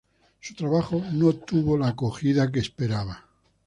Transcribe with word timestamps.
Su 0.39 0.55
trabajo 0.55 0.99
no 1.13 1.31
tuvo 1.33 1.77
la 1.77 1.89
acogida 1.89 2.51
que 2.51 2.57
esperaba. 2.57 3.23